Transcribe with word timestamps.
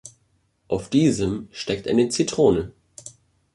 Auf 0.67 0.89
diesem 0.89 1.47
steckt 1.51 1.87
eine 1.87 2.09
Zitrone. 2.09 2.71